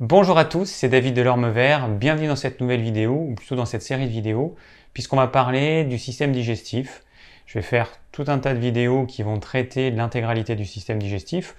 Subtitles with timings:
[0.00, 1.88] Bonjour à tous, c'est David Delorme Vert.
[1.88, 4.56] Bienvenue dans cette nouvelle vidéo, ou plutôt dans cette série de vidéos,
[4.92, 7.04] puisqu'on va parler du système digestif.
[7.46, 11.54] Je vais faire tout un tas de vidéos qui vont traiter l'intégralité du système digestif.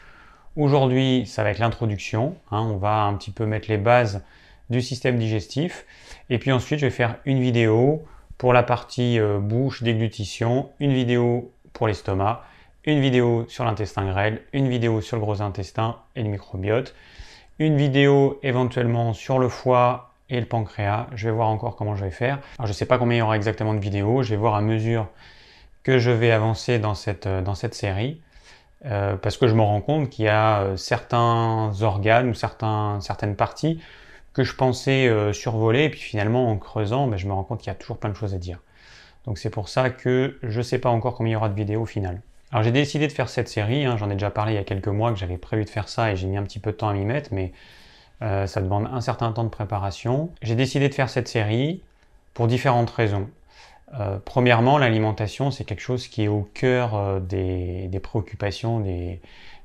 [0.58, 2.36] Aujourd'hui, ça va être l'introduction.
[2.52, 2.60] Hein.
[2.60, 4.22] on va un petit peu mettre les bases
[4.70, 5.86] du système digestif.
[6.30, 8.04] Et puis ensuite, je vais faire une vidéo
[8.38, 12.44] pour la partie euh, bouche, déglutition, une vidéo pour l'estomac,
[12.84, 16.94] une vidéo sur l'intestin grêle, une vidéo sur le gros intestin et le microbiote,
[17.60, 21.08] une vidéo éventuellement sur le foie et le pancréas.
[21.16, 22.40] Je vais voir encore comment je vais faire.
[22.58, 24.56] Alors je ne sais pas combien il y aura exactement de vidéos, je vais voir
[24.56, 25.08] à mesure
[25.84, 28.22] que je vais avancer dans cette, euh, série.
[28.86, 33.36] Euh, parce que je me rends compte qu'il y a euh, certains organes ou certaines
[33.36, 33.80] parties
[34.34, 37.68] que je pensais survoler, et puis finalement en creusant, ben, je me rends compte qu'il
[37.68, 38.60] y a toujours plein de choses à dire.
[39.26, 41.56] Donc c'est pour ça que je ne sais pas encore combien il y aura de
[41.56, 42.22] vidéos au final.
[42.52, 43.98] Alors j'ai décidé de faire cette série, hein.
[43.98, 46.12] j'en ai déjà parlé il y a quelques mois que j'avais prévu de faire ça
[46.12, 47.52] et j'ai mis un petit peu de temps à m'y mettre, mais
[48.22, 50.32] euh, ça demande un certain temps de préparation.
[50.42, 51.82] J'ai décidé de faire cette série
[52.34, 53.30] pour différentes raisons.
[54.00, 58.84] Euh, premièrement, l'alimentation, c'est quelque chose qui est au cœur euh, des, préoccupations,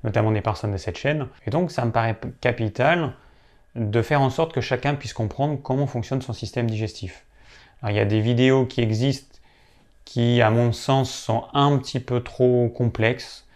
[0.05, 1.27] notamment des personnes de cette chaîne.
[1.47, 3.13] Et donc, ça me paraît capital
[3.77, 7.25] de faire en sorte que chacun puisse comprendre comment fonctionne son système digestif.
[7.89, 9.30] il y a des vidéos qui existent
[10.05, 13.47] qui, à mon sens, sont un petit peu trop complexes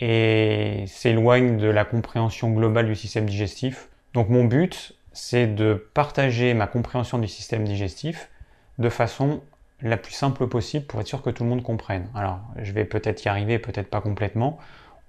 [0.00, 3.88] et s'éloignent de la compréhension globale du système digestif.
[4.14, 8.30] Donc mon but, c'est de partager ma compréhension du système digestif
[8.78, 9.42] de façon
[9.80, 12.08] la plus simple possible pour être sûr que tout le monde comprenne.
[12.14, 14.58] Alors, je vais peut-être y arriver, peut-être pas complètement.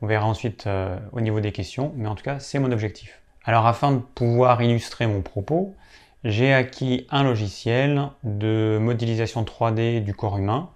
[0.01, 3.21] On verra ensuite euh, au niveau des questions, mais en tout cas, c'est mon objectif.
[3.43, 5.75] Alors, afin de pouvoir illustrer mon propos,
[6.23, 10.69] j'ai acquis un logiciel de modélisation 3D du corps humain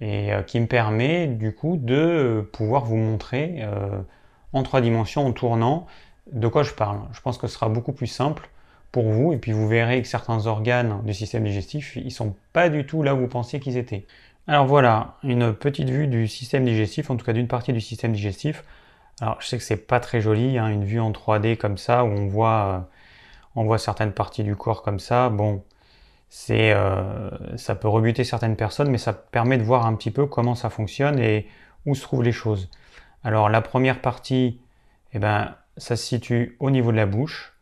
[0.00, 4.00] et euh, qui me permet du coup de pouvoir vous montrer euh,
[4.52, 5.86] en trois dimensions en tournant
[6.32, 7.00] de quoi je parle.
[7.12, 8.48] Je pense que ce sera beaucoup plus simple
[8.92, 12.68] pour vous et puis vous verrez que certains organes du système digestif ils sont pas
[12.68, 14.06] du tout là où vous pensiez qu'ils étaient.
[14.46, 18.12] Alors voilà, une petite vue du système digestif, en tout cas d'une partie du système
[18.12, 18.62] digestif.
[19.20, 22.04] Alors je sais que c'est pas très joli, hein, une vue en 3D comme ça
[22.04, 22.78] où on voit, euh,
[23.56, 25.28] on voit certaines parties du corps comme ça.
[25.28, 25.62] Bon,
[26.28, 30.26] c'est, euh, ça peut rebuter certaines personnes, mais ça permet de voir un petit peu
[30.26, 31.46] comment ça fonctionne et
[31.86, 32.70] où se trouvent les choses.
[33.22, 34.60] Alors la première partie,
[35.12, 37.54] eh ben, ça se situe au niveau de la bouche.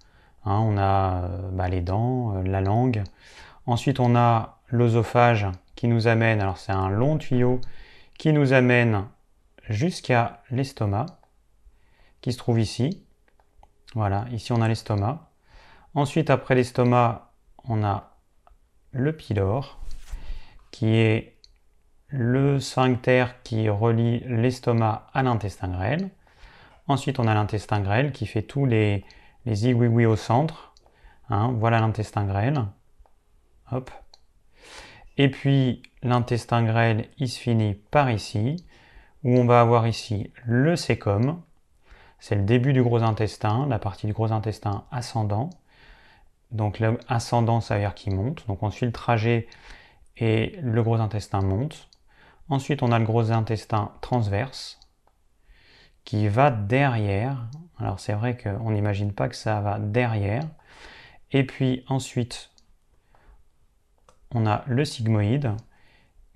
[0.44, 3.02] Hein, on a euh, bah, les dents, euh, la langue.
[3.66, 7.60] Ensuite, on a l'œsophage qui nous amène, alors c'est un long tuyau
[8.18, 9.04] qui nous amène
[9.68, 11.06] jusqu'à l'estomac,
[12.20, 13.04] qui se trouve ici.
[13.94, 15.28] Voilà, ici on a l'estomac.
[15.94, 17.32] Ensuite, après l'estomac,
[17.64, 18.16] on a
[18.92, 19.78] le pylore,
[20.70, 21.36] qui est
[22.08, 26.10] le sphincter qui relie l'estomac à l'intestin grêle.
[26.88, 29.04] Ensuite, on a l'intestin grêle qui fait tous les,
[29.46, 29.72] les
[30.06, 30.74] au centre.
[31.30, 31.54] Hein.
[31.58, 32.64] voilà l'intestin grêle.
[33.70, 33.90] Hop.
[35.16, 38.64] Et puis, l'intestin grêle, il se finit par ici,
[39.24, 41.42] où on va avoir ici le sécom.
[42.18, 45.50] C'est le début du gros intestin, la partie du gros intestin ascendant.
[46.52, 48.46] Donc l'ascendant, ça veut dire qu'il monte.
[48.46, 49.46] Donc on suit le trajet
[50.16, 51.88] et le gros intestin monte.
[52.48, 54.78] Ensuite, on a le gros intestin transverse
[56.04, 57.48] qui va derrière.
[57.78, 60.44] Alors c'est vrai qu'on n'imagine pas que ça va derrière.
[61.30, 62.50] Et puis ensuite,
[64.34, 65.52] on a le sigmoïde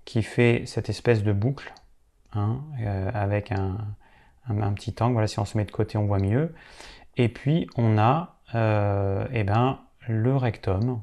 [0.05, 1.75] qui fait cette espèce de boucle
[2.33, 3.77] hein, euh, avec un,
[4.75, 5.13] petit angle.
[5.13, 6.55] Voilà, si on se met de côté, on voit mieux.
[7.17, 11.01] Et puis on a euh, eh ben, le rectum.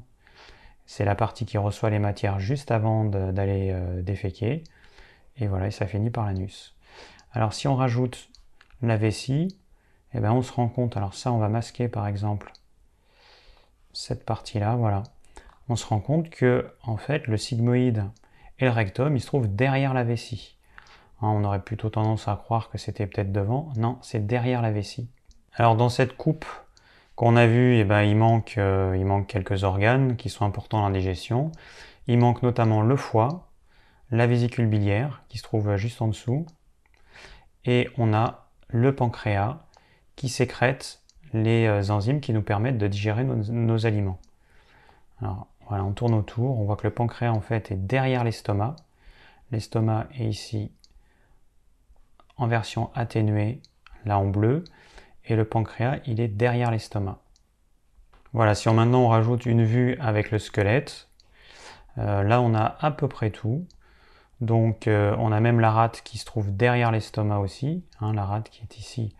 [0.86, 4.64] C'est la partie qui reçoit les matières juste avant d'aller euh, déféquer.
[5.36, 6.76] Et voilà, et ça finit par l'anus.
[7.32, 8.28] Alors si on rajoute
[8.82, 9.58] la vessie,
[10.12, 12.52] eh ben on se rend compte, alors ça on va masquer par exemple
[13.92, 15.02] cette partie-là, voilà.
[15.68, 18.04] On se rend compte que en fait le sigmoïde
[18.58, 20.56] et le rectum, ils se trouvent derrière la vessie.
[21.20, 23.72] Hein, on aurait plutôt tendance à croire que c'était peut-être devant.
[23.76, 25.08] Non, c'est derrière la vessie.
[25.54, 26.44] Alors dans cette coupe
[27.16, 30.80] qu'on a vu, eh ben, il, manque, euh, il manque quelques organes qui sont importants
[30.80, 31.52] dans la digestion.
[32.06, 33.48] Il manque notamment le foie,
[34.10, 36.46] la vésicule biliaire qui se trouve juste en dessous,
[37.64, 39.58] et on a le pancréas
[40.16, 41.02] qui sécrète
[41.32, 44.18] les euh, enzymes qui nous permettent de digérer nos, aliments.
[45.20, 48.76] Alors voilà, on tourne autour, on voit que le pancréas en fait est derrière l'estomac.
[49.50, 50.70] L'estomac est ici
[52.36, 53.60] en version atténuée,
[54.04, 54.64] là en bleu,
[55.26, 57.18] et le pancréas, il est derrière l'estomac.
[58.32, 61.08] Voilà, si on, maintenant on rajoute une vue avec le squelette,
[61.98, 63.66] euh, là on a à peu près tout.
[64.40, 68.24] Donc euh, on a même la rate qui se trouve derrière l'estomac aussi, hein, la
[68.24, 69.14] rate qui est ici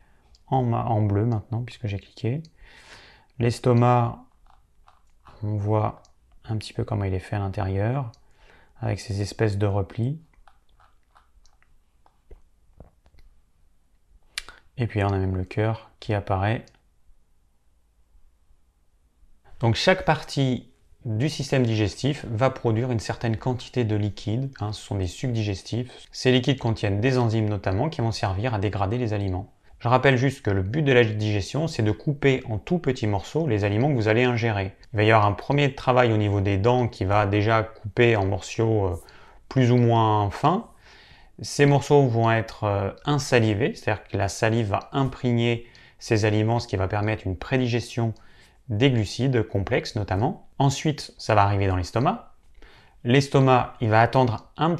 [0.48, 2.42] en, en, bleu maintenant puisque j'ai cliqué.
[3.38, 4.24] L'estomac,
[5.42, 6.02] on voit
[6.44, 8.12] un petit peu comment il est fait à l'intérieur,
[8.80, 10.20] avec ces espèces de replis.
[14.76, 16.64] Et puis on a même le cœur qui apparaît.
[19.60, 20.68] Donc chaque partie
[21.04, 24.50] du système digestif va produire une certaine quantité de liquide.
[24.60, 25.90] Hein, ce sont des sucs digestifs.
[26.12, 29.52] Ces liquides contiennent des enzymes notamment qui vont servir à dégrader les aliments.
[29.80, 33.06] Je rappelle juste que le but de la digestion, c'est de couper en tout petits
[33.06, 34.72] morceaux les aliments que vous allez ingérer.
[34.94, 38.16] Il va y avoir un premier travail au niveau des dents qui va déjà couper
[38.16, 39.02] en morceaux euh,
[39.50, 40.68] plus ou moins fins.
[41.42, 45.66] Ces morceaux vont être euh, insalivés, c'est-à-dire que la salive va imprégner
[45.98, 48.14] ces aliments, ce qui va permettre une prédigestion
[48.68, 50.48] des glucides complexes notamment.
[50.58, 52.34] Ensuite, ça va arriver dans l'estomac.
[53.04, 54.76] L'estomac, il va attendre un,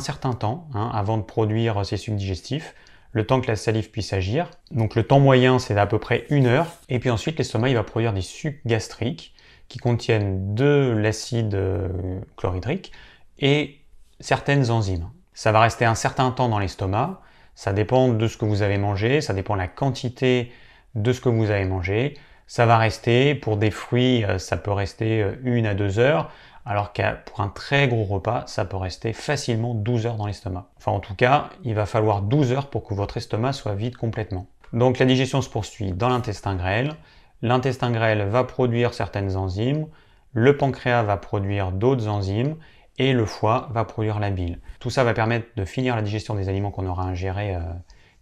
[0.00, 2.74] certain temps hein, avant de produire ses sucs digestifs,
[3.12, 4.50] le temps que la salive puisse agir.
[4.70, 6.66] Donc le temps moyen, c'est d'à peu près une heure.
[6.88, 9.34] Et puis ensuite, l'estomac, il va produire des sucs gastriques
[9.68, 12.92] qui contiennent de l'acide euh, chlorhydrique
[13.38, 13.78] et
[14.20, 15.10] certaines enzymes.
[15.38, 17.20] Ça va rester un certain temps dans l'estomac.
[17.54, 20.52] Ça dépend de ce que vous avez mangé, ça dépend de la quantité
[20.94, 22.16] de ce que vous avez mangé
[22.48, 23.36] ça va rester.
[23.36, 26.30] Pour des fruits, euh, ça peut rester euh, une à deux heures,
[26.66, 30.66] alors que pour un très gros repas, ça peut rester facilement 12 heures dans l'estomac.
[30.78, 33.96] Enfin, en tout cas, il va falloir 12 heures pour que votre estomac soit vide
[33.96, 34.48] complètement.
[34.72, 36.94] Donc la digestion se poursuit dans l'intestin grêle.
[37.40, 39.86] L'intestin grêle va produire certaines enzymes,
[40.32, 42.56] le pancréas va produire d'autres enzymes
[42.98, 44.58] et le foie va produire la bile.
[44.80, 47.60] Tout ça va permettre de finir la digestion des aliments qu'on aura ingérés euh,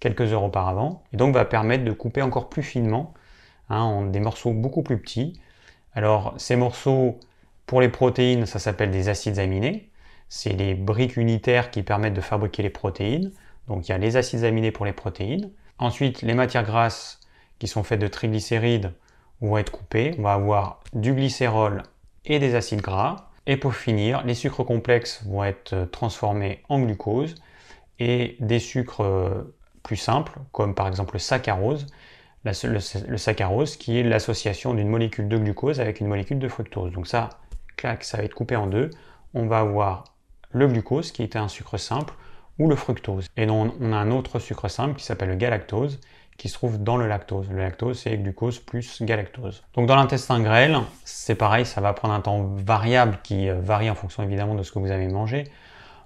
[0.01, 3.15] quelques heures auparavant et donc va permettre de couper encore plus finement
[3.69, 5.41] Hein, en des morceaux beaucoup plus petits.
[5.95, 7.19] Alors ces morceaux,
[7.67, 9.91] pour les protéines, ça s'appelle des acides aminés.
[10.29, 13.33] C'est les briques unitaires qui permettent de fabriquer les protéines.
[13.69, 15.51] Donc il y a les acides aminés pour les protéines.
[15.79, 17.21] Ensuite, les matières grasses
[17.59, 18.93] qui sont faites de triglycérides
[19.41, 20.15] vont être coupées.
[20.19, 21.83] On va avoir du glycérol
[22.25, 23.26] et des acides gras.
[23.47, 27.37] Et pour finir, les sucres complexes vont être transformés en glucose
[27.99, 31.87] et des sucres euh, plus simples, comme par exemple le saccharose,
[32.45, 36.93] le, saccharose, qui est l'association d'une molécule de glucose avec une molécule de fructose.
[36.93, 37.31] Donc ça,
[37.77, 38.91] clac, ça va être coupé en deux.
[39.35, 40.05] On va avoir
[40.51, 42.15] le glucose, qui est un sucre simple,
[42.59, 43.29] ou le fructose.
[43.37, 46.01] Et donc on a un autre sucre simple qui s'appelle le galactose,
[46.37, 47.51] qui se trouve dans le lactose.
[47.51, 49.63] Le lactose, c'est glucose plus galactose.
[49.75, 53.91] Donc dans l'intestin grêle, c'est pareil, ça va prendre un temps variable qui euh, varie
[53.91, 55.45] en fonction évidemment de ce que vous avez mangé.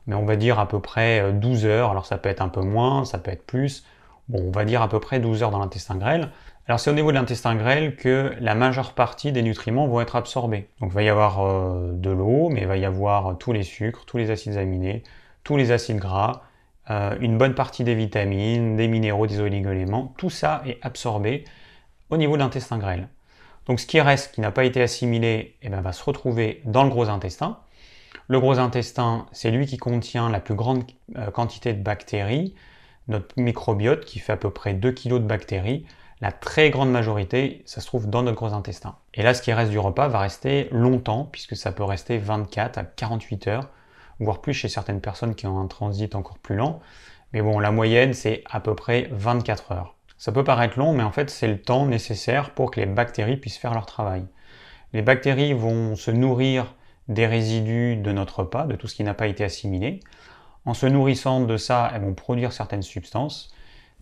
[0.06, 1.91] Mais on va dire à peu près 12 euh, heures.
[1.91, 3.85] Alors ça peut être un peu moins, ça peut être plus.
[4.29, 6.31] Bon, on va dire à peu près 12 heures dans l'intestin grêle.
[6.67, 10.14] Alors c'est au niveau de l'intestin grêle que la majeure partie des nutriments vont être
[10.14, 10.69] absorbés.
[10.81, 13.64] Donc il va y avoir euh, de l'eau, mais il va y avoir tous les
[13.64, 15.03] sucres, tous les acides aminés,
[15.45, 16.43] tous les acides gras,
[16.91, 20.15] euh, une bonne partie des vitamines, des minéraux, des oligoéléments.
[20.17, 21.45] Tout ça est absorbé
[22.11, 23.09] au niveau de l'intestin grêle.
[23.67, 26.83] Donc ce qui reste, qui n'a pas été assimilé, eh ben, va se retrouver dans
[26.85, 27.59] le gros intestin.
[28.29, 30.85] Le gros intestin, c'est lui qui contient la plus grande
[31.17, 32.55] euh, quantité de bactéries,
[33.09, 35.87] notre microbiote qui fait à peu près 2 kg de bactéries,
[36.21, 38.97] la très grande majorité, ça se trouve dans notre gros intestin.
[39.15, 42.79] Et là, ce qui reste du repas va rester longtemps, puisque ça peut rester 24
[42.79, 43.69] à 48 heures,
[44.20, 46.81] voire plus chez certaines personnes qui ont un transit encore plus lent.
[47.32, 49.94] Mais bon, la moyenne, c'est à peu près 24 heures.
[50.19, 53.37] Ça peut paraître long, mais en fait, c'est le temps nécessaire pour que les bactéries
[53.37, 54.25] puissent faire leur travail.
[54.93, 56.74] Les bactéries vont se nourrir
[57.08, 60.00] des résidus de notre repas, de tout ce qui n'a pas été assimilé.
[60.67, 63.53] En se nourrissant de ça, elles vont produire certaines substances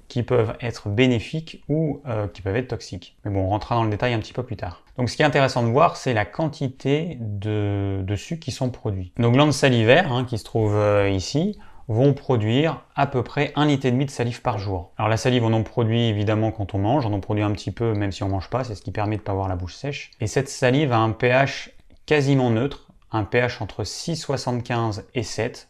[0.09, 3.17] qui peuvent être bénéfiques ou euh, qui peuvent être toxiques.
[3.25, 4.83] Mais bon, on rentrera dans le détail un petit peu plus tard.
[4.97, 9.13] Donc ce qui est intéressant de voir, c'est la quantité de, sucre qui sont produits.
[9.19, 13.67] Nos glandes salivaires, hein, qui se trouvent euh, ici, vont produire à peu près un
[13.67, 14.93] litre et demi de salive par jour.
[14.99, 17.71] Alors la salive, on en produit évidemment quand on mange, on en produit un petit
[17.71, 19.57] peu même si on mange pas, c'est ce qui permet de ne pas avoir la
[19.57, 20.11] bouche sèche.
[20.21, 21.71] Et cette salive a un pH
[22.05, 25.69] quasiment neutre, un pH entre 6,75 et 7,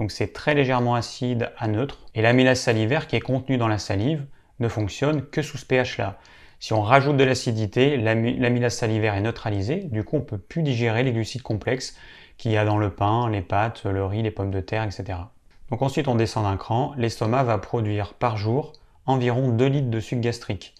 [0.00, 1.98] donc c'est très légèrement acide à neutre.
[2.14, 4.24] Et l'amylase salivaire qui est contenue dans la salive
[4.58, 6.18] ne fonctionne que sous ce pH-là.
[6.58, 10.62] Si on rajoute de l'acidité, l'amylase salivaire est neutralisée, du coup on ne peut plus
[10.62, 11.96] digérer les glucides complexes
[12.38, 15.18] qu'il y a dans le pain, les pâtes, le riz, les pommes de terre, etc.
[15.70, 18.72] Donc ensuite on descend d'un cran, l'estomac va produire par jour
[19.06, 20.74] environ 2 litres de sucre gastrique.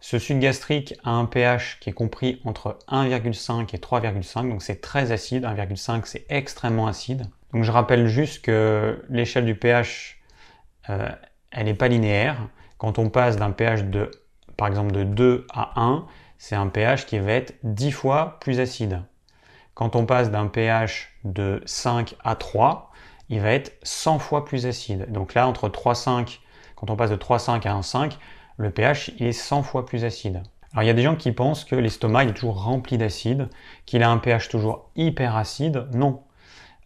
[0.00, 4.80] Ce sucre gastrique a un pH qui est compris entre 1,5 et 3,5, donc c'est
[4.80, 5.44] très acide.
[5.44, 7.26] 1,5 c'est extrêmement acide.
[7.52, 10.18] Donc je rappelle juste que l'échelle du pH,
[10.90, 11.08] euh,
[11.50, 12.48] elle n'est pas linéaire.
[12.78, 14.10] Quand on passe d'un pH de,
[14.56, 16.06] par exemple, de 2 à 1,
[16.38, 19.02] c'est un pH qui va être 10 fois plus acide.
[19.74, 22.90] Quand on passe d'un pH de 5 à 3,
[23.28, 25.10] il va être 100 fois plus acide.
[25.10, 26.40] Donc là, entre 3,5,
[26.76, 28.18] quand on passe de 3,5 à 1,5,
[28.58, 30.42] le pH est 100 fois plus acide.
[30.72, 33.48] Alors il y a des gens qui pensent que l'estomac est toujours rempli d'acide,
[33.86, 35.86] qu'il a un pH toujours hyper acide.
[35.94, 36.22] Non.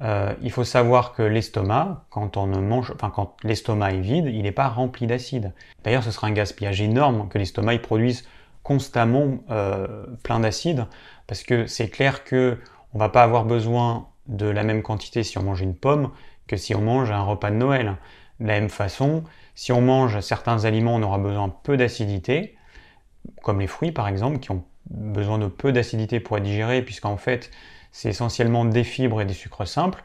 [0.02, 4.42] Euh, il faut savoir que l'estomac, quand on mange, enfin quand l'estomac est vide, il
[4.42, 5.52] n'est pas rempli d'acide.
[5.84, 8.26] D'ailleurs, ce sera un gaspillage énorme que l'estomac produise
[8.62, 10.86] constamment euh, plein d'acide,
[11.26, 12.58] parce que c'est clair que
[12.94, 16.10] on va pas avoir besoin de la même quantité si on mange une pomme
[16.46, 17.96] que si on mange un repas de Noël.
[18.40, 19.22] De la même façon,
[19.54, 22.56] si on mange certains aliments, on aura besoin peu d'acidité,
[23.42, 27.16] comme les fruits par exemple, qui ont besoin de peu d'acidité pour être digérés, puisqu'en
[27.16, 27.50] fait,
[27.92, 30.02] c'est essentiellement des fibres et des sucres simples,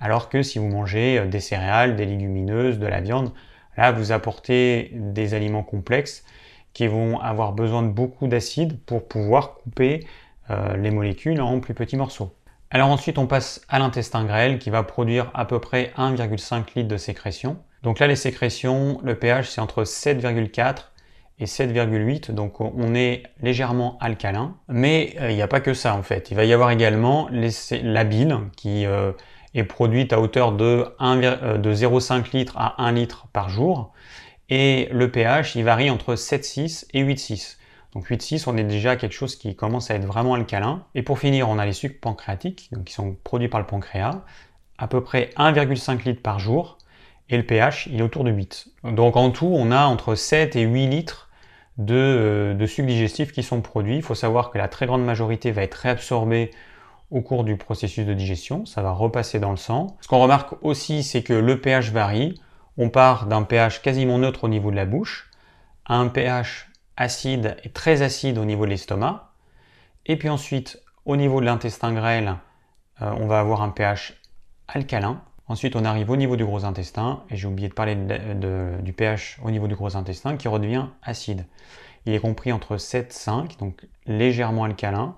[0.00, 3.32] alors que si vous mangez euh, des céréales, des légumineuses, de la viande,
[3.76, 6.24] là, vous apportez des aliments complexes
[6.72, 10.06] qui vont avoir besoin de beaucoup d'acide pour pouvoir couper
[10.50, 12.34] euh, les molécules en plus petits morceaux.
[12.70, 16.88] Alors ensuite, on passe à l'intestin grêle qui va produire à peu près 1,5 litre
[16.88, 17.58] de sécrétion.
[17.82, 20.90] Donc là, les sécrétions, le pH, c'est entre 7,4
[21.38, 24.56] et 7,8, donc on est légèrement alcalin.
[24.68, 26.30] Mais euh, il n'y a pas que ça en fait.
[26.30, 29.12] Il va y avoir également la bile qui euh,
[29.54, 33.92] est produite à hauteur de, euh, de 0,5 litre à 1 litre par jour.
[34.48, 37.58] Et le pH, il varie entre 7,6 et 8,6.
[37.92, 40.84] Donc 8,6, on est déjà quelque chose qui commence à être vraiment alcalin.
[40.94, 44.22] Et pour finir, on a les sucres pancréatiques, qui sont produits par le pancréas,
[44.78, 46.78] à peu près 1,5 litre par jour
[47.28, 48.68] et le pH il est autour de 8.
[48.84, 51.25] Donc en tout, on a entre 7 et 8 litres
[51.78, 53.96] de, euh, de sucres digestifs qui sont produits.
[53.96, 56.50] Il faut savoir que la très grande majorité va être réabsorbée
[57.10, 59.96] au cours du processus de digestion, ça va repasser dans le sang.
[60.00, 62.40] Ce qu'on remarque aussi, c'est que le pH varie.
[62.78, 65.30] On part d'un pH quasiment neutre au niveau de la bouche
[65.86, 69.32] à un pH acide et très acide au niveau de l'estomac.
[70.04, 72.36] Et puis ensuite, au niveau de l'intestin grêle,
[73.02, 74.14] euh, on va avoir un pH
[74.68, 77.96] alcalin Ensuite, on arrive au niveau du gros intestin, et j'ai oublié de parler
[78.82, 81.46] du pH au niveau du gros intestin, qui redevient acide.
[82.04, 85.14] Il est compris entre 7,5, donc légèrement alcalin,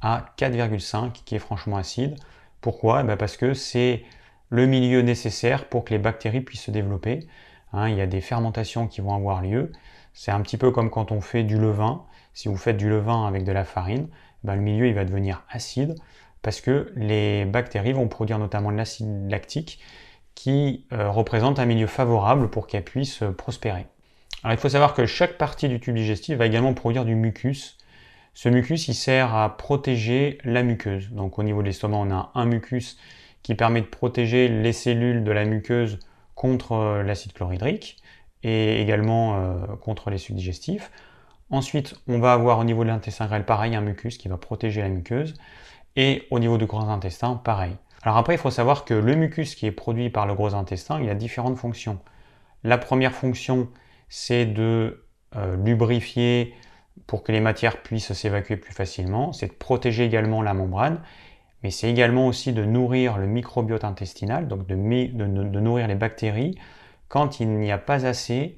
[0.00, 2.16] à 4,5, qui est franchement acide.
[2.60, 3.02] Pourquoi?
[3.02, 4.02] Eh ben, Parce que c'est
[4.50, 7.26] le milieu nécessaire pour que les bactéries puissent se développer.
[7.72, 9.72] Hein, il y a des fermentations qui vont avoir lieu.
[10.12, 12.04] C'est un petit peu comme quand on fait du levain.
[12.34, 14.08] Si vous faites du levain avec de la farine,
[14.42, 15.94] ben, le milieu il va devenir acide
[16.42, 19.80] parce que les bactéries vont produire notamment de l'acide lactique
[20.38, 23.86] qui euh, représente un milieu favorable pour qu'elles puissent euh, prospérer.
[24.44, 27.76] Alors il faut savoir que chaque partie du tube digestif va également produire du mucus.
[28.34, 31.10] Ce mucus, il sert à protéger la muqueuse.
[31.10, 32.98] Donc au niveau de l'estomac, on a un mucus
[33.42, 35.98] qui permet de protéger les cellules de la muqueuse
[36.36, 37.96] contre euh, l'acide chlorhydrique
[38.44, 40.92] et également contre les sucs digestifs.
[41.50, 44.80] Ensuite, on va avoir au niveau de l'intestin grêle pareil un mucus qui va protéger
[44.80, 45.34] la muqueuse.
[45.98, 47.76] Et au niveau du gros intestin, pareil.
[48.04, 51.00] Alors après, il faut savoir que le mucus qui est produit par le gros intestin,
[51.02, 51.98] il a différentes fonctions.
[52.62, 53.68] La première fonction,
[54.08, 56.54] c'est de euh, lubrifier
[57.08, 61.00] pour que les matières puissent s'évacuer plus facilement, c'est de protéger également la membrane,
[61.64, 66.56] mais c'est également aussi de nourrir le microbiote intestinal, donc de, nourrir les bactéries
[67.08, 68.56] quand il n'y a pas assez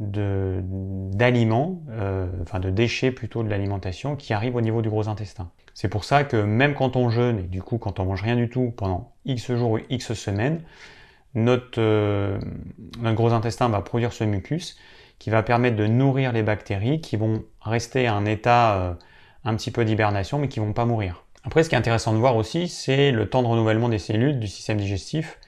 [0.00, 5.52] d'aliments, euh, enfin de déchets plutôt de l'alimentation qui arrivent au niveau du gros intestin.
[5.80, 8.36] C'est pour ça que même quand on jeûne, et du coup quand on mange rien
[8.36, 10.60] du tout pendant X jours ou X semaines,
[11.34, 12.38] notre, euh,
[12.98, 14.76] gros intestin va produire ce mucus
[15.18, 18.94] qui va permettre de nourrir les bactéries qui vont rester à un état euh,
[19.46, 21.24] un petit peu d'hibernation mais qui vont pas mourir.
[21.44, 24.38] Après, ce qui est intéressant de voir aussi, c'est le temps de renouvellement des cellules
[24.38, 25.38] du système digestif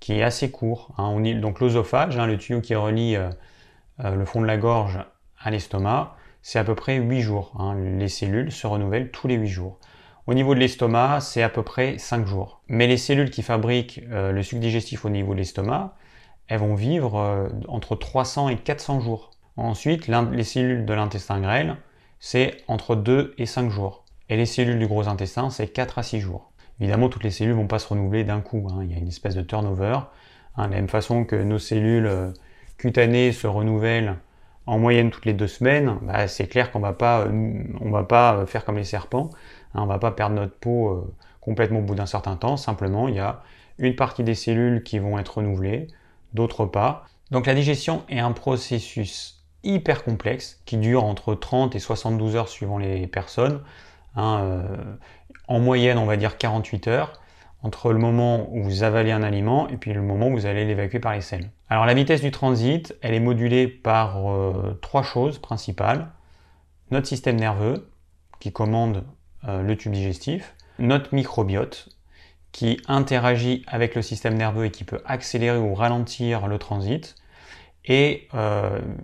[0.00, 0.94] qui est assez court.
[0.96, 1.20] Hein.
[1.34, 3.28] donc l'osophage, hein, le tuyau qui relie euh,
[4.02, 4.98] le fond de la gorge
[5.38, 7.54] à l'estomac, c'est à peu près 8 jours.
[7.58, 7.74] Hein.
[7.74, 9.78] Les cellules se renouvellent tous les 8 jours.
[10.26, 12.60] Au niveau de l'estomac, c'est à peu près 5 jours.
[12.68, 15.96] Mais les cellules qui fabriquent euh, le sucre digestif au niveau de l'estomac,
[16.48, 19.30] elles vont vivre euh, entre 300 et 400 jours.
[19.56, 21.76] Ensuite, les cellules de l'intestin grêle,
[22.20, 24.04] c'est entre 2 et 5 jours.
[24.28, 26.52] Et les cellules du gros intestin, c'est 4 à 6 jours.
[26.78, 28.68] Évidemment, toutes les cellules ne vont pas se renouveler d'un coup.
[28.70, 28.80] Hein.
[28.82, 29.98] Il y a une espèce de turnover.
[30.56, 32.32] Hein, de la même façon que nos cellules euh,
[32.76, 34.16] cutanées se renouvellent
[34.66, 38.36] en moyenne toutes les deux semaines, bah, c'est clair qu'on va pas, euh, va pas
[38.36, 39.30] euh, faire comme les serpents.
[39.74, 42.56] Hein, on va pas perdre notre peau euh, complètement au bout d'un certain temps.
[42.56, 43.42] Simplement, il y a
[43.78, 45.88] une partie des cellules qui vont être renouvelées,
[46.32, 47.04] d'autres pas.
[47.30, 52.48] Donc la digestion est un processus hyper complexe qui dure entre 30 et 72 heures
[52.48, 53.62] suivant les personnes.
[54.16, 54.62] Hein,
[55.48, 57.20] en moyenne, on va dire 48 heures
[57.62, 60.64] entre le moment où vous avalez un aliment et puis le moment où vous allez
[60.66, 61.50] l'évacuer par les selles.
[61.70, 66.08] Alors la vitesse du transit, elle est modulée par euh, trois choses principales.
[66.90, 67.90] Notre système nerveux,
[68.38, 69.04] qui commande
[69.48, 71.88] euh, le tube digestif, notre microbiote,
[72.52, 77.16] qui interagit avec le système nerveux et qui peut accélérer ou ralentir le transit,
[77.86, 78.28] et,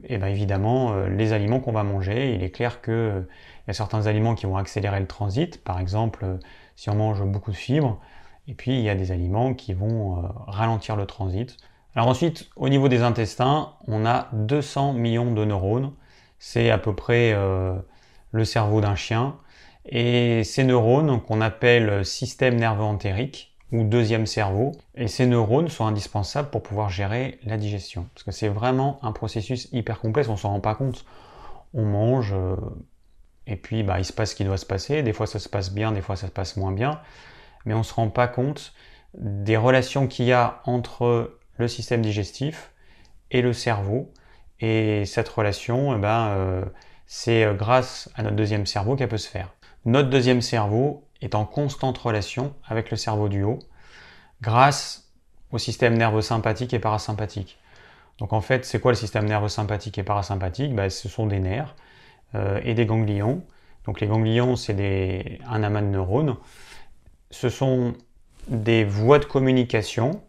[0.05, 2.35] et ben évidemment les aliments qu'on va manger.
[2.35, 3.27] Il est clair qu'il
[3.67, 6.39] y a certains aliments qui vont accélérer le transit, par exemple
[6.77, 8.01] si on mange beaucoup de fibres,
[8.49, 11.59] et puis il y a des aliments qui vont ralentir le transit.
[11.97, 15.93] Alors ensuite, au niveau des intestins, on a 200 millions de neurones.
[16.39, 17.75] C'est à peu près euh,
[18.31, 19.37] le cerveau d'un chien.
[19.87, 25.87] Et ces neurones, qu'on appelle système nerveux entérique ou deuxième cerveau, et ces neurones sont
[25.87, 28.07] indispensables pour pouvoir gérer la digestion.
[28.15, 31.05] Parce que c'est vraiment un processus hyper complexe, on s'en rend pas compte.
[31.73, 32.57] On mange, euh,
[33.47, 35.03] et puis bah, il se passe ce qui doit se passer.
[35.03, 37.01] Des fois ça se passe bien, des fois ça se passe moins bien.
[37.65, 38.73] Mais on ne se rend pas compte
[39.15, 42.73] des relations qu'il y a entre le système digestif
[43.31, 44.13] et le cerveau.
[44.61, 46.65] Et cette relation, eh ben, euh,
[47.07, 49.55] c'est euh, grâce à notre deuxième cerveau qu'elle peut se faire.
[49.85, 53.61] Notre deuxième cerveau est en constante relation avec le cerveau du haut
[54.43, 55.11] grâce
[55.53, 57.59] au système nerveux sympathique et parasympathique.
[58.19, 60.75] Donc en fait, c'est quoi le système nerveux sympathique et parasympathique?
[60.75, 61.75] Ben, Ce sont des nerfs
[62.35, 63.43] euh, et des ganglions.
[63.87, 66.37] Donc les ganglions, c'est un amas de neurones.
[67.31, 67.95] Ce sont
[68.49, 70.23] des voies de communication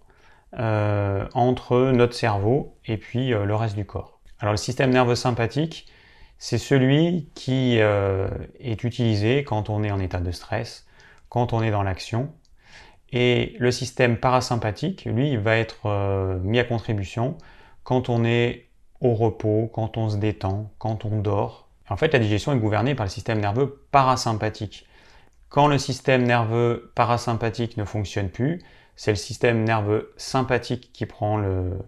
[0.59, 4.19] euh, entre notre cerveau et puis euh, le reste du corps.
[4.39, 5.87] Alors le système nerveux sympathique,
[6.39, 8.27] c'est celui qui euh,
[8.59, 10.85] est utilisé quand on est en état de stress,
[11.29, 12.33] quand on est dans l'action.
[13.13, 17.37] Et le système parasympathique, lui, va être mis à contribution
[17.83, 18.67] quand on est
[19.01, 21.67] au repos, quand on se détend, quand on dort.
[21.89, 24.87] En fait, la digestion est gouvernée par le système nerveux parasympathique.
[25.49, 28.61] Quand le système nerveux parasympathique ne fonctionne plus,
[29.01, 31.79] c'est le système nerveux sympathique qui prend, le,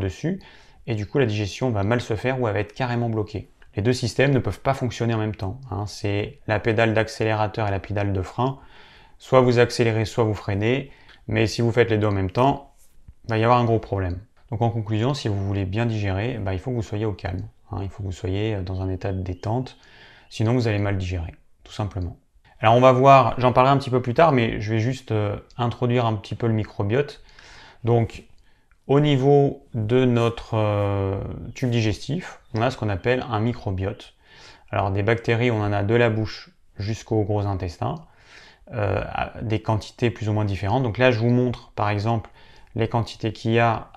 [0.00, 0.40] dessus,
[0.86, 3.50] et du coup la digestion va mal se faire ou elle va être carrément bloquée.
[3.76, 5.60] Les deux systèmes ne peuvent pas fonctionner en même temps.
[5.70, 5.84] Hein.
[5.86, 8.58] C'est la pédale d'accélérateur et la pédale de frein.
[9.18, 10.90] Soit vous accélérez, soit vous freinez,
[11.26, 12.72] mais si vous faites les deux en même temps,
[13.24, 14.22] il va y avoir un gros problème.
[14.50, 17.12] Donc en conclusion, si vous voulez bien digérer, bah, il faut que vous soyez au
[17.12, 17.46] calme.
[17.70, 17.80] Hein.
[17.82, 19.76] Il faut que vous soyez dans un état de détente,
[20.30, 22.16] sinon vous allez mal digérer, tout simplement.
[22.62, 25.10] Alors on va voir, j'en parlerai un petit peu plus tard, mais je vais juste
[25.10, 27.20] euh, introduire un petit peu le microbiote.
[27.82, 28.22] Donc
[28.86, 31.20] au niveau de notre euh,
[31.56, 34.14] tube digestif, on a ce qu'on appelle un microbiote.
[34.70, 37.96] Alors des bactéries, on en a de la bouche jusqu'au gros intestin,
[38.72, 39.02] euh,
[39.42, 40.84] des quantités plus ou moins différentes.
[40.84, 42.30] Donc là, je vous montre par exemple
[42.76, 43.90] les quantités qu'il y a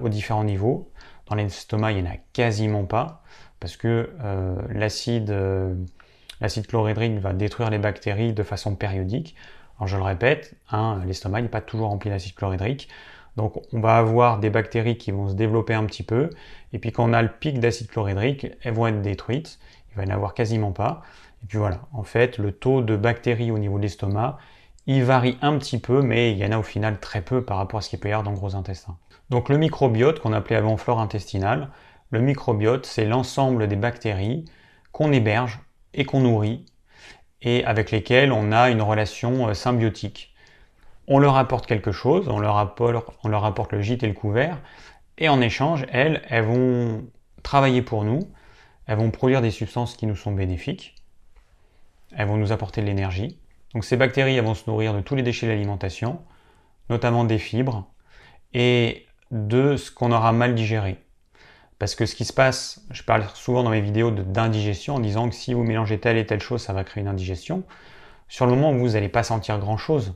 [0.00, 0.90] aux différents niveaux.
[1.28, 3.22] Dans l'estomac, il n'y en a quasiment pas,
[3.60, 4.10] parce que
[4.70, 5.30] l'acide
[6.42, 9.36] L'acide chlorhydrique va détruire les bactéries de façon périodique.
[9.76, 12.88] Alors je le répète, hein, l'estomac n'est pas toujours rempli d'acide chlorhydrique.
[13.36, 16.30] Donc on va avoir des bactéries qui vont se développer un petit peu.
[16.72, 19.60] Et puis quand on a le pic d'acide chlorhydrique, elles vont être détruites.
[19.92, 21.02] Il va n'y en avoir quasiment pas.
[21.44, 24.36] Et puis voilà, en fait, le taux de bactéries au niveau de l'estomac,
[24.88, 27.58] il varie un petit peu, mais il y en a au final très peu par
[27.58, 28.96] rapport à ce qu'il peut y avoir dans le gros intestin.
[29.30, 31.70] Donc le microbiote, qu'on appelait avant flore intestinale,
[32.10, 34.44] le microbiote, c'est l'ensemble des bactéries
[34.90, 35.60] qu'on héberge
[35.94, 36.64] et qu'on nourrit
[37.42, 40.34] et avec lesquels on a une relation euh, symbiotique.
[41.08, 44.60] On leur apporte quelque chose, on leur apporte, le gîte et le couvert,
[45.18, 47.04] et en échange, elles, elles vont
[47.42, 48.20] travailler pour nous,
[48.86, 50.94] elles vont produire des substances qui nous sont bénéfiques,
[52.16, 53.38] elles vont nous apporter de l'énergie.
[53.74, 56.22] Donc ces bactéries elles vont se nourrir de tous les déchets de l'alimentation,
[56.88, 57.88] notamment des fibres,
[58.54, 61.01] et de ce qu'on aura mal digéré.
[61.82, 65.28] Parce que ce qui se passe, je parle souvent dans mes vidéos d'indigestion en disant
[65.28, 67.64] que si vous mélangez telle et telle chose, ça va créer une indigestion.
[68.28, 70.14] Sur le moment, vous n'allez pas sentir grand-chose.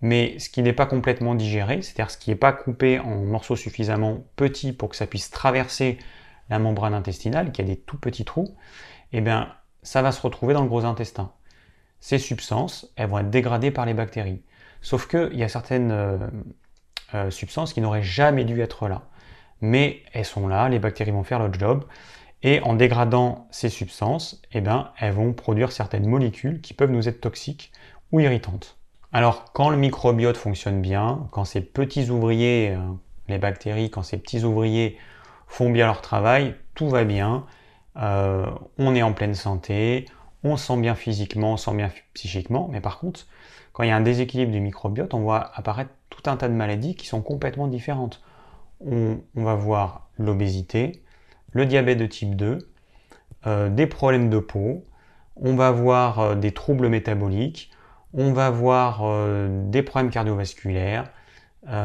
[0.00, 3.56] Mais ce qui n'est pas complètement digéré, c'est-à-dire ce qui n'est pas coupé en morceaux
[3.56, 5.98] suffisamment petits pour que ça puisse traverser
[6.50, 8.54] la membrane intestinale, qui a des tout petits trous,
[9.12, 11.32] eh bien, ça va se retrouver dans le gros intestin.
[11.98, 14.44] Ces substances, elles vont être dégradées par les bactéries.
[14.82, 16.18] Sauf qu'il y a certaines euh,
[17.14, 19.08] euh, substances qui n'auraient jamais dû être là
[19.62, 21.84] mais elles sont là, les bactéries vont faire leur job,
[22.42, 27.08] et en dégradant ces substances, eh ben, elles vont produire certaines molécules qui peuvent nous
[27.08, 27.72] être toxiques
[28.10, 28.76] ou irritantes.
[29.12, 32.78] Alors quand le microbiote fonctionne bien, quand ces petits ouvriers, euh,
[33.28, 34.98] les bactéries, quand ces petits ouvriers
[35.46, 37.46] font bien leur travail, tout va bien,
[37.98, 38.46] euh,
[38.78, 40.06] on est en pleine santé,
[40.44, 43.26] on sent bien physiquement, on sent bien psychiquement, mais par contre,
[43.72, 46.54] quand il y a un déséquilibre du microbiote, on voit apparaître tout un tas de
[46.54, 48.22] maladies qui sont complètement différentes
[48.86, 51.02] on, va voir l'obésité,
[51.52, 52.58] le diabète de type 2,
[53.46, 54.84] euh, des problèmes de peau,
[55.36, 57.70] on va voir euh, des troubles métaboliques,
[58.14, 61.10] on va voir euh, des problèmes cardiovasculaires,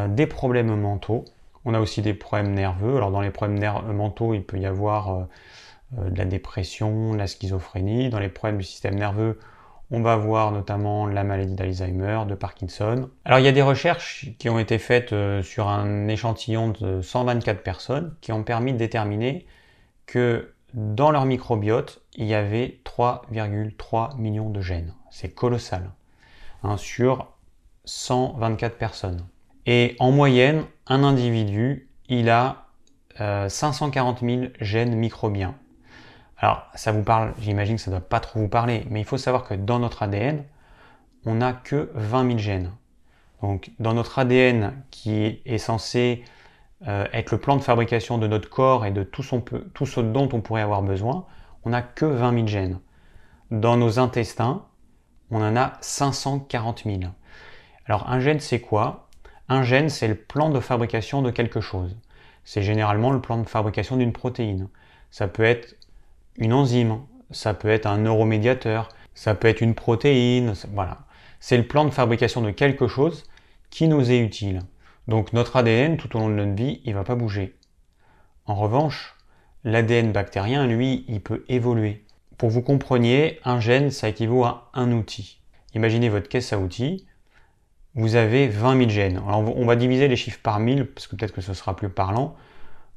[0.10, 1.24] des problèmes mentaux.
[1.64, 2.98] On a aussi des problèmes nerveux.
[2.98, 3.62] Alors dans les problèmes
[3.94, 5.28] mentaux, il peut y avoir
[5.92, 8.10] de la dépression, de la schizophrénie.
[8.10, 9.38] Dans les problèmes du système nerveux,
[9.90, 13.10] On va voir notamment la maladie d'Alzheimer, de Parkinson.
[13.24, 17.02] Alors il y a des recherches qui ont été faites euh, sur un échantillon de
[17.02, 19.46] 124 personnes qui ont permis de déterminer
[20.06, 24.94] que dans leur microbiote, il y avait 3,3 millions de gènes.
[25.10, 25.92] C'est colossal.
[26.64, 27.32] Hein, sur
[27.86, 29.26] 124 personnes.
[29.66, 32.68] Et en moyenne, un individu, il a
[33.18, 35.56] 540 euh, 000 gènes microbiens.
[36.38, 39.06] Alors, ça vous parle, j'imagine que ça ne doit pas trop vous parler, mais il
[39.06, 40.44] faut savoir que dans notre ADN,
[41.26, 42.72] on n'a que 20 000 gènes.
[43.42, 46.24] Donc, dans notre ADN, qui est censé
[46.88, 49.24] euh, être le plan de fabrication de notre corps et de tout,
[49.74, 51.26] tout ce dont on pourrait avoir besoin,
[51.64, 52.80] on n'a que 20 000 gènes.
[53.50, 54.66] Dans nos intestins,
[55.32, 57.00] on en a 540 000.
[57.88, 59.08] Alors, un gène, c'est quoi?
[59.50, 61.98] Un gène, c'est le plan de fabrication de quelque chose.
[62.44, 64.70] C'est généralement le plan de fabrication d'une protéine.
[65.10, 65.77] Ça peut être
[66.38, 67.00] une enzyme,
[67.32, 71.00] ça peut être un neuromédiateur, ça peut être une protéine, voilà.
[71.40, 73.26] C'est le plan de fabrication de quelque chose
[73.70, 74.62] qui nous est utile.
[75.08, 77.56] Donc notre ADN, tout au long de notre vie, il ne va pas bouger.
[78.46, 79.16] En revanche,
[79.64, 82.06] l'ADN bactérien, lui, il peut évoluer.
[82.38, 85.42] Pour vous compreniez, un gène, ça équivaut à un outil.
[85.74, 87.08] Imaginez votre caisse à outils,
[87.96, 89.18] vous avez 20 000 gènes.
[89.18, 91.90] Alors on va diviser les chiffres par 1000, parce que peut-être que ce sera plus
[91.90, 92.36] parlant.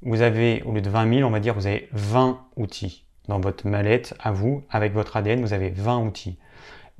[0.02, 3.40] Vous avez, au lieu de 20 000, on va dire, vous avez 20 outils dans
[3.40, 6.36] votre mallette, à vous, avec votre ADN, vous avez 20 outils.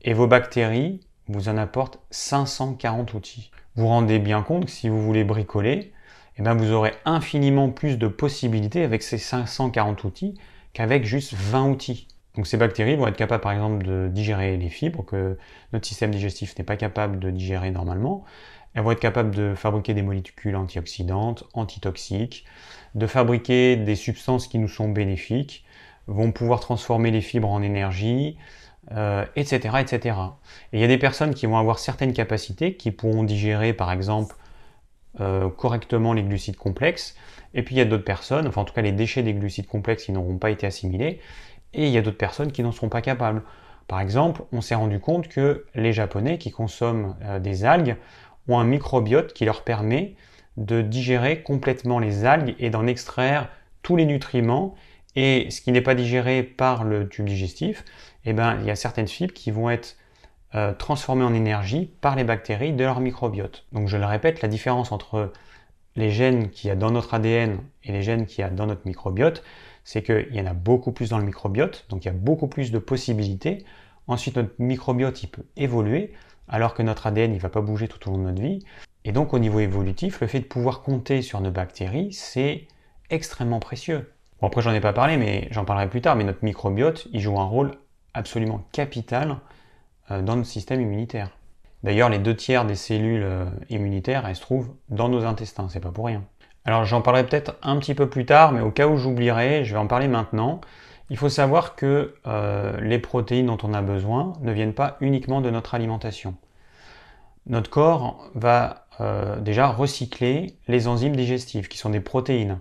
[0.03, 3.51] Et vos bactéries vous en apportent 540 outils.
[3.75, 5.93] Vous vous rendez bien compte que si vous voulez bricoler,
[6.39, 10.39] eh bien vous aurez infiniment plus de possibilités avec ces 540 outils
[10.73, 12.07] qu'avec juste 20 outils.
[12.37, 15.37] Donc ces bactéries vont être capables par exemple de digérer les fibres que
[15.73, 18.25] notre système digestif n'est pas capable de digérer normalement.
[18.75, 22.45] Elles vont être capables de fabriquer des molécules antioxydantes, antitoxiques,
[22.95, 25.65] de fabriquer des substances qui nous sont bénéfiques,
[26.07, 28.37] vont pouvoir transformer les fibres en énergie,
[29.37, 30.17] etc., euh, etc.
[30.73, 33.93] Et il y a des personnes qui vont avoir certaines capacités, qui pourront digérer par
[33.93, 34.37] exemple
[35.21, 37.17] euh, correctement les glucides complexes,
[37.55, 39.67] et puis il y a d'autres personnes, enfin en tout cas les déchets des glucides
[39.67, 41.21] complexes qui n'auront pas été assimilés,
[41.73, 43.43] et il y a d'autres personnes qui n'en seront pas capables.
[43.87, 47.97] Par exemple, on s'est rendu compte que les Japonais qui consomment euh, des algues
[48.49, 50.15] ont un microbiote qui leur permet
[50.57, 53.49] de digérer complètement les algues et d'en extraire
[53.83, 54.75] tous les nutriments
[55.17, 57.85] et ce qui n'est pas digéré par le tube digestif,
[58.25, 59.97] eh ben, il y a certaines fibres qui vont être
[60.55, 63.67] euh, transformées en énergie par les bactéries de leur microbiote.
[63.73, 65.33] Donc je le répète, la différence entre
[65.97, 68.67] les gènes qu'il y a dans notre ADN et les gènes qu'il y a dans
[68.67, 69.43] notre microbiote,
[69.85, 72.49] c'est qu'il y en a beaucoup plus dans le microbiote, donc il y a beaucoup
[72.49, 73.65] plus de possibilités.
[74.07, 76.13] Ensuite, notre microbiote, il peut évoluer,
[76.49, 78.65] alors que notre ADN, il ne va pas bouger tout au long de notre vie.
[79.05, 82.67] Et donc, au niveau évolutif, le fait de pouvoir compter sur nos bactéries, c'est
[83.09, 84.13] extrêmement précieux.
[84.41, 87.21] Bon, après, j'en ai pas parlé, mais j'en parlerai plus tard, mais notre microbiote, il
[87.21, 87.73] joue un rôle
[88.15, 89.37] absolument capital
[90.11, 91.31] euh, dans notre système immunitaire.
[91.83, 95.81] D'ailleurs, les deux tiers des cellules euh, immunitaires, elles se trouvent dans nos intestins, c'est
[95.81, 96.25] pas pour rien.
[96.65, 99.75] Alors, j'en parlerai peut-être un petit peu plus tard, mais au cas où j'oublierai, je
[99.75, 100.63] vais en parler maintenant.
[101.11, 105.43] Il faut savoir que euh, les protéines dont on a besoin ne viennent pas uniquement
[105.43, 106.35] de notre alimentation.
[107.47, 108.87] Notre corps va
[109.41, 112.59] déjà recycler les enzymes digestives, qui sont des protéines.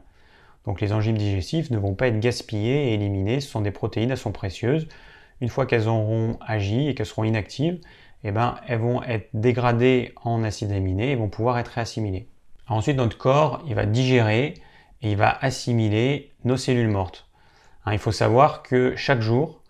[0.65, 4.11] Donc les enzymes digestifs ne vont pas être gaspillées et éliminées, ce sont des protéines,
[4.11, 4.87] elles sont précieuses.
[5.41, 7.79] Une fois qu'elles auront agi et qu'elles seront inactives,
[8.23, 12.27] eh ben, elles vont être dégradées en acides aminés et vont pouvoir être réassimilées.
[12.67, 14.55] ensuite, notre corps, il va digérer
[15.01, 17.29] et il va assimiler nos cellules mortes.
[17.85, 19.61] Hein, il faut savoir que chaque jour,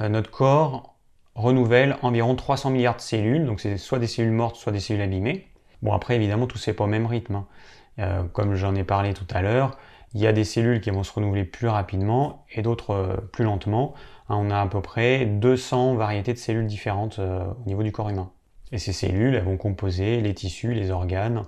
[0.00, 0.96] euh, notre corps
[1.36, 5.02] renouvelle environ 300 milliards de cellules, donc c'est soit des cellules mortes, soit des cellules
[5.02, 5.46] abîmées.
[5.82, 7.36] Bon, après, évidemment, tout c'est pas au même rythme.
[7.36, 7.46] Hein.
[7.98, 9.78] Euh, comme j'en ai parlé tout à l'heure,
[10.14, 13.44] il y a des cellules qui vont se renouveler plus rapidement et d'autres euh, plus
[13.44, 13.94] lentement.
[14.28, 17.92] Hein, on a à peu près 200 variétés de cellules différentes euh, au niveau du
[17.92, 18.30] corps humain.
[18.72, 21.42] Et ces cellules, vont composer les tissus, les organes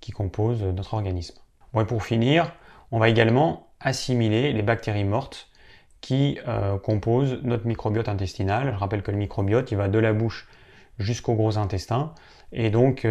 [0.00, 1.34] qui composent notre organisme.
[1.72, 2.52] Bon, pour finir,
[2.90, 5.48] on va également assimiler les bactéries mortes
[6.00, 8.72] qui euh, composent notre microbiote intestinal.
[8.72, 10.46] Je rappelle que le microbiote, il va de la bouche
[10.98, 12.14] jusqu'au gros intestin.
[12.56, 13.04] Et donc,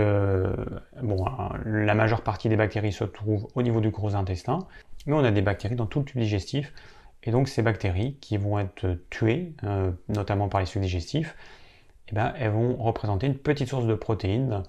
[1.02, 1.26] bon,
[1.66, 4.60] la majeure partie des bactéries se trouvent au niveau du gros intestin
[5.06, 6.74] mais on a des bactéries dans tout le tube digestif.
[7.24, 11.36] Et donc ces bactéries qui vont être tuées, euh, notamment par les sucs digestifs,
[12.10, 14.64] eh ben, elles vont représenter une petite source de protéines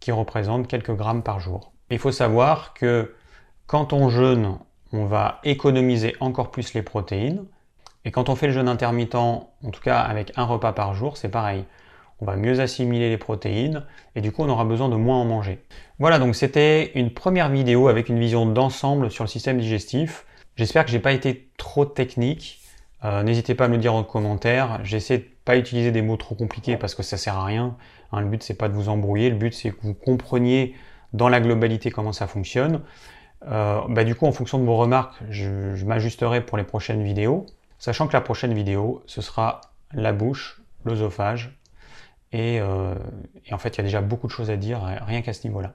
[0.00, 1.72] qui représente quelques grammes par jour.
[1.90, 3.14] Il faut savoir que
[3.66, 4.58] quand on jeûne,
[4.92, 7.44] on va économiser encore plus les protéines.
[8.06, 11.18] Et quand on fait le jeûne intermittent, en tout cas avec un repas par jour,
[11.18, 11.66] c'est pareil
[12.20, 15.24] on va mieux assimiler les protéines et du coup on aura besoin de moins en
[15.24, 15.62] manger.
[15.98, 20.26] Voilà donc c'était une première vidéo avec une vision d'ensemble sur le système digestif.
[20.56, 22.60] J'espère que j'ai pas été trop technique.
[23.04, 24.80] Euh, n'hésitez pas à me le dire en commentaire.
[24.84, 27.76] J'essaie de pas utiliser des mots trop compliqués parce que ça sert à rien.
[28.12, 30.74] Hein, le but c'est pas de vous embrouiller, le but c'est que vous compreniez
[31.12, 32.82] dans la globalité comment ça fonctionne.
[33.46, 37.46] Euh, bah, du coup, en fonction de vos remarques, je, m'ajusterai pour les prochaines vidéos,
[37.78, 39.60] sachant que la prochaine vidéo, ce sera
[39.92, 41.58] la bouche, l'œsophage,
[42.32, 42.94] et, euh,
[43.44, 45.46] et en fait, il y a déjà beaucoup de choses à dire rien qu'à ce
[45.46, 45.74] niveau-là.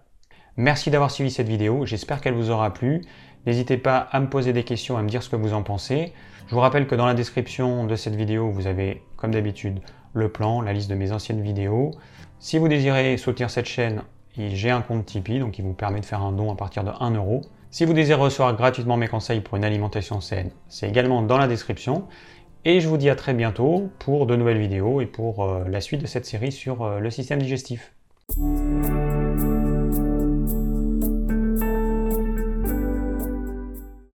[0.58, 3.04] Merci d'avoir suivi cette vidéo, j'espère qu'elle vous aura plu.
[3.46, 6.14] N'hésitez pas à me poser des questions, à me dire ce que vous en pensez.
[6.48, 9.82] Je vous rappelle que dans la description de cette vidéo, vous avez, comme d'habitude,
[10.14, 11.92] le plan, la liste de mes anciennes vidéos.
[12.40, 14.04] Si vous désirez soutenir cette chaîne,
[14.38, 16.92] j'ai un compte Tipeee, donc il vous permet de faire un don à partir de
[17.00, 17.42] 1 euro.
[17.70, 21.48] Si vous désirez recevoir gratuitement mes conseils pour une alimentation saine, c'est également dans la
[21.48, 22.08] description.
[22.68, 25.82] Et je vous dis à très bientôt pour de nouvelles vidéos et pour euh, la
[25.82, 27.94] suite de cette série sur euh, le système digestif.